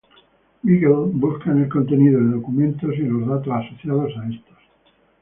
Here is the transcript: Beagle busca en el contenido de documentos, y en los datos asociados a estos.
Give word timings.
Beagle 0.63 1.11
busca 1.13 1.51
en 1.51 1.59
el 1.61 1.69
contenido 1.69 2.19
de 2.19 2.31
documentos, 2.31 2.91
y 2.97 3.01
en 3.01 3.19
los 3.19 3.27
datos 3.29 3.53
asociados 3.53 4.11
a 4.17 4.29
estos. 4.31 4.57